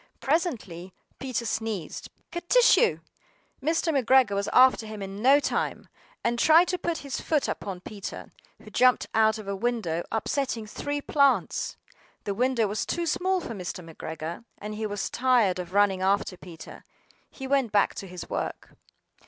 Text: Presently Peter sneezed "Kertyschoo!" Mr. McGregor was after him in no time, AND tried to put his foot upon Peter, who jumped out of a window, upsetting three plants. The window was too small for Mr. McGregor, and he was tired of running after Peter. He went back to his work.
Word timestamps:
Presently 0.19 0.93
Peter 1.19 1.45
sneezed 1.45 2.09
"Kertyschoo!" 2.31 3.01
Mr. 3.61 3.93
McGregor 3.95 4.33
was 4.33 4.47
after 4.51 4.87
him 4.87 4.99
in 4.99 5.21
no 5.21 5.39
time, 5.39 5.87
AND 6.23 6.39
tried 6.39 6.69
to 6.69 6.79
put 6.79 6.97
his 7.05 7.21
foot 7.21 7.47
upon 7.47 7.81
Peter, 7.81 8.31
who 8.59 8.71
jumped 8.71 9.05
out 9.13 9.37
of 9.37 9.47
a 9.47 9.55
window, 9.55 10.03
upsetting 10.11 10.65
three 10.65 11.01
plants. 11.01 11.77
The 12.23 12.33
window 12.33 12.65
was 12.65 12.83
too 12.83 13.05
small 13.05 13.41
for 13.41 13.53
Mr. 13.53 13.87
McGregor, 13.87 14.43
and 14.57 14.73
he 14.73 14.87
was 14.87 15.07
tired 15.07 15.59
of 15.59 15.71
running 15.71 16.01
after 16.01 16.35
Peter. 16.35 16.83
He 17.29 17.45
went 17.45 17.71
back 17.71 17.93
to 17.93 18.07
his 18.07 18.27
work. 18.27 18.73